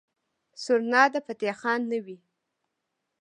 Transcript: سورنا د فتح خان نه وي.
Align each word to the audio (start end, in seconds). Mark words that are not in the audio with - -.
سورنا 0.63 1.03
د 1.13 1.15
فتح 1.27 1.53
خان 1.61 1.81
نه 1.91 1.99
وي. 2.05 2.17